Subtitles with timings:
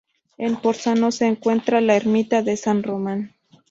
[0.39, 3.35] En Ponzano se encuentra la ermita de San Román.